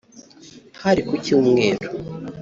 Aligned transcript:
Hari 0.83 1.01
ku 1.07 1.13
Cyumweru 1.25 1.85